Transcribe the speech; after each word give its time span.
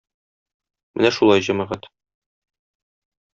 Менә 0.99 1.11
шулай, 1.17 1.43
җәмәгать. 1.49 1.87